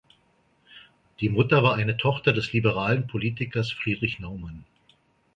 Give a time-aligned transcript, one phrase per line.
[1.19, 4.65] Die Mutter war eine Tochter des liberalen Politikers Friedrich Naumann.